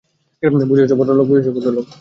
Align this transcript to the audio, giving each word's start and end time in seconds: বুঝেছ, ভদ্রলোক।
বুঝেছ, 0.63 0.91
ভদ্রলোক। 0.93 1.85